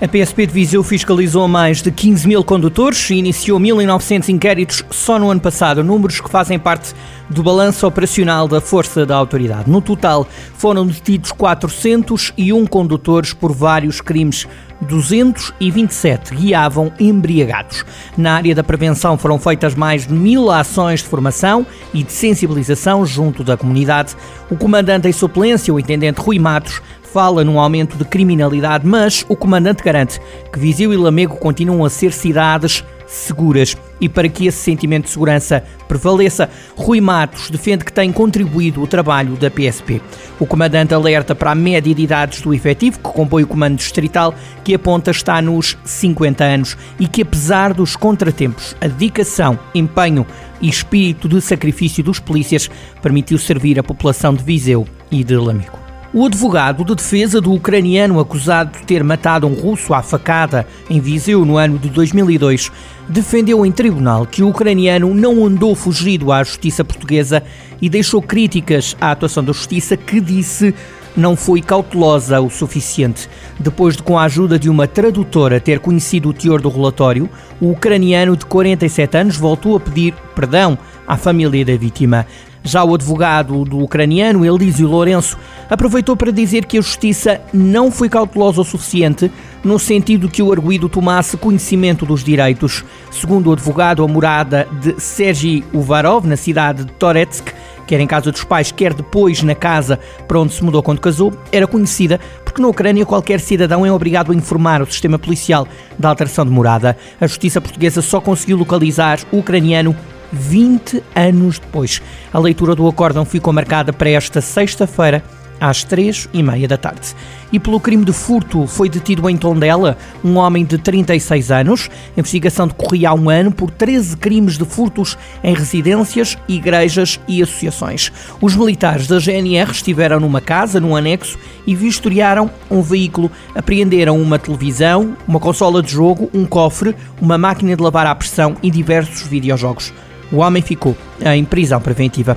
[0.00, 5.18] A PSP de Viseu fiscalizou mais de 15 mil condutores e iniciou 1.900 inquéritos só
[5.18, 6.94] no ano passado, números que fazem parte
[7.28, 9.68] do balanço operacional da Força da Autoridade.
[9.68, 10.26] No total,
[10.56, 14.48] foram detidos 401 condutores por vários crimes
[14.80, 17.84] 227 guiavam embriagados.
[18.16, 23.04] Na área da prevenção foram feitas mais de mil ações de formação e de sensibilização
[23.04, 24.16] junto da comunidade.
[24.50, 26.80] O comandante em suplência, o intendente Rui Matos,
[27.12, 30.20] fala num aumento de criminalidade, mas o comandante garante
[30.52, 33.76] que Viseu e Lamego continuam a ser cidades seguras.
[34.00, 38.86] E para que esse sentimento de segurança prevaleça, Rui Matos defende que tem contribuído o
[38.86, 40.00] trabalho da PSP.
[40.38, 44.32] O comandante alerta para a média de idades do efetivo, que compõe o comando distrital,
[44.64, 50.24] que aponta está nos 50 anos e que, apesar dos contratempos, a dedicação, empenho
[50.60, 52.70] e espírito de sacrifício dos polícias
[53.02, 55.79] permitiu servir a população de Viseu e de Lamico.
[56.12, 60.98] O advogado de defesa do ucraniano acusado de ter matado um russo à facada em
[60.98, 62.72] Viseu no ano de 2002
[63.08, 67.44] defendeu em tribunal que o ucraniano não andou fugido à justiça portuguesa
[67.80, 70.74] e deixou críticas à atuação da justiça que disse
[71.16, 73.28] não foi cautelosa o suficiente.
[73.58, 77.28] Depois de, com a ajuda de uma tradutora, ter conhecido o teor do relatório,
[77.60, 82.26] o ucraniano de 47 anos voltou a pedir perdão à família da vítima.
[82.62, 88.08] Já o advogado do ucraniano, Elísio Lourenço, aproveitou para dizer que a justiça não foi
[88.08, 89.30] cautelosa o suficiente,
[89.64, 92.84] no sentido que o arguído tomasse conhecimento dos direitos.
[93.10, 97.48] Segundo o advogado, a morada de Sergei Uvarov, na cidade de Toretsk,
[97.86, 101.32] quer em casa dos pais, quer depois na casa para onde se mudou quando casou,
[101.50, 105.66] era conhecida porque na Ucrânia qualquer cidadão é obrigado a informar o sistema policial
[105.98, 106.96] da alteração de morada.
[107.20, 109.96] A justiça portuguesa só conseguiu localizar o ucraniano
[110.32, 112.00] 20 anos depois.
[112.32, 115.22] A leitura do acórdão ficou marcada para esta sexta-feira,
[115.60, 117.14] às três e meia da tarde.
[117.52, 121.90] E pelo crime de furto foi detido em Tondela um homem de 36 anos.
[122.16, 127.42] A investigação decorria há um ano por 13 crimes de furtos em residências, igrejas e
[127.42, 128.10] associações.
[128.40, 133.30] Os militares da GNR estiveram numa casa, num anexo, e vistoriaram um veículo.
[133.54, 138.56] Apreenderam uma televisão, uma consola de jogo, um cofre, uma máquina de lavar à pressão
[138.62, 139.92] e diversos videojogos.
[140.32, 142.36] O homem ficou em prisão preventiva.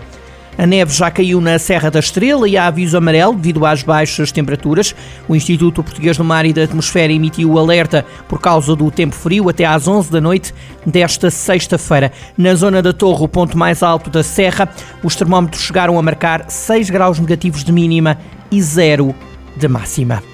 [0.58, 4.31] A neve já caiu na Serra da Estrela e há aviso amarelo devido às baixas
[4.31, 4.96] temperaturas.
[5.28, 9.16] O Instituto Português do Mar e da Atmosfera emitiu o alerta por causa do tempo
[9.16, 10.53] frio até às 11 da noite
[10.86, 12.12] desta sexta-feira.
[12.38, 14.70] Na zona da Torre, o ponto mais alto da Serra,
[15.03, 18.20] os termómetros chegaram a marcar 6 graus negativos de mínima
[18.52, 19.16] e 0
[19.58, 20.33] de máxima.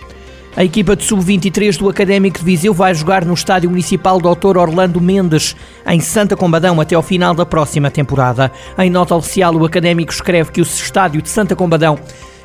[0.55, 4.57] A equipa de sub-23 do Académico de Viseu vai jogar no Estádio Municipal Dr.
[4.57, 5.55] Orlando Mendes,
[5.85, 8.51] em Santa Combadão, até ao final da próxima temporada.
[8.77, 11.99] Em nota oficial, o Académico escreve que o estádio de Santa Combadão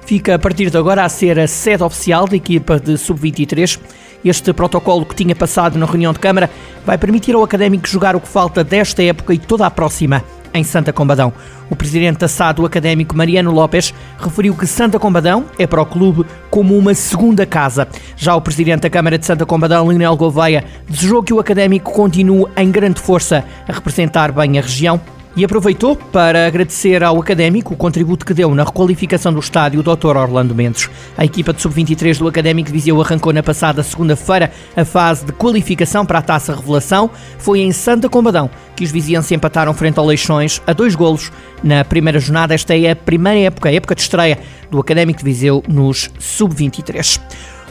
[0.05, 3.81] fica a partir de agora a ser a sede oficial da equipa de sub-23.
[4.23, 6.51] Este protocolo que tinha passado na reunião de Câmara
[6.85, 10.23] vai permitir ao Académico jogar o que falta desta época e toda a próxima
[10.55, 11.33] em Santa Combadão.
[11.69, 15.87] O presidente da SAD, o académico Mariano Lopes, referiu que Santa Combadão é para o
[15.87, 17.89] clube como uma segunda casa.
[18.17, 22.47] Já o presidente da Câmara de Santa Combadão, Leonel Gouveia, desejou que o académico continue
[22.57, 25.01] em grande força a representar bem a região
[25.37, 30.17] e aproveitou para agradecer ao académico o contributo que deu na requalificação do estádio Dr.
[30.17, 30.89] Orlando Mendes.
[31.17, 35.33] A equipa de sub-23 do Académico de Viseu arrancou na passada segunda-feira a fase de
[35.33, 37.11] qualificação para a Taça Revelação.
[37.39, 41.85] Foi em Santa Combadão que os vizienses empataram frente ao Leixões a dois golos na
[41.85, 42.55] primeira jornada.
[42.55, 44.39] Esta é a primeira época, a época de estreia
[44.71, 47.21] do Académico de Viseu nos sub-23.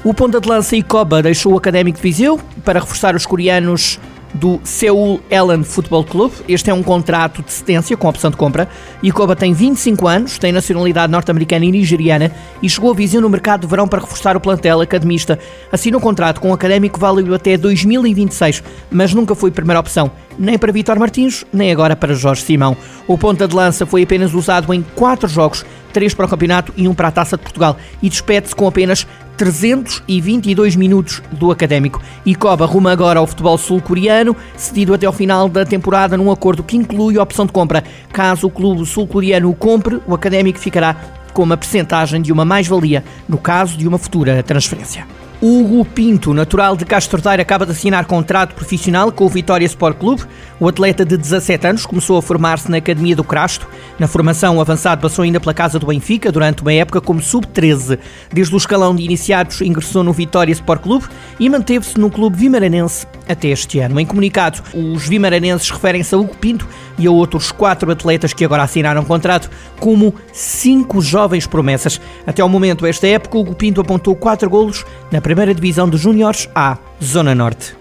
[0.03, 3.99] O ponta de lança Icoba deixou o Académico de Viseu para reforçar os coreanos
[4.33, 6.31] do Seoul Ellen Football Club.
[6.47, 8.67] Este é um contrato de cedência com opção de compra.
[9.01, 13.61] Ikoba tem 25 anos, tem nacionalidade norte-americana e nigeriana e chegou a Viseu no mercado
[13.61, 15.39] de verão para reforçar o plantel academista.
[15.71, 20.57] Assina um contrato com o académico válido até 2026, mas nunca foi primeira opção, nem
[20.57, 22.75] para Vitor Martins, nem agora para Jorge Simão.
[23.07, 26.87] O ponta de lança foi apenas usado em 4 jogos, 3 para o campeonato e
[26.87, 29.07] 1 para a Taça de Portugal, e despede-se com apenas
[29.37, 32.01] 322 minutos do académico.
[32.25, 36.63] E Koba arruma agora ao futebol sul-coreano, cedido até ao final da temporada num acordo
[36.63, 37.83] que inclui a opção de compra.
[38.11, 40.95] Caso o clube sul-coreano o compre, o académico ficará
[41.33, 45.05] com uma percentagem de uma mais-valia no caso de uma futura transferência.
[45.45, 49.97] Hugo Pinto, natural de Castro Daire, acaba de assinar contrato profissional com o Vitória Sport
[49.97, 50.23] Clube.
[50.57, 53.67] O atleta de 17 anos começou a formar-se na Academia do Crasto.
[53.99, 57.99] Na formação, o avançado passou ainda pela casa do Benfica durante uma época como sub-13.
[58.31, 61.07] Desde o escalão de iniciados, ingressou no Vitória Sport Clube
[61.37, 63.99] e manteve-se no clube vimaranense até este ano.
[63.99, 66.67] Em comunicado, os vimaranenses referem-se a Hugo Pinto
[66.97, 69.49] e a outros quatro atletas que agora assinaram contrato
[69.79, 71.99] como cinco jovens promessas.
[72.25, 76.49] Até ao momento, esta época, Hugo Pinto apontou quatro golos na primeira divisão de Júniores
[76.53, 77.75] A, Zona Norte.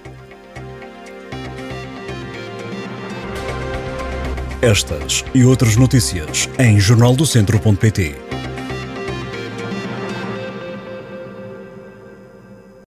[4.60, 8.41] Estas e outras notícias em jornaldocentro.pt